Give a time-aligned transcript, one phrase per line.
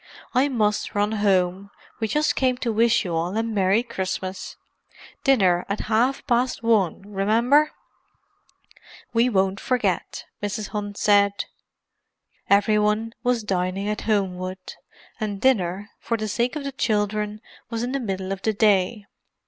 [0.33, 1.69] I must run home;
[1.99, 4.55] we just came to wish you all a merry Christmas.
[5.23, 7.73] Dinner at half past one, remember!"
[9.13, 10.69] "We won't forget," Mrs.
[10.69, 11.45] Hunt said.
[12.49, 14.73] Every one was dining at Homewood,
[15.19, 17.39] and dinner, for the sake of the children,
[17.69, 19.05] was in the middle of the day.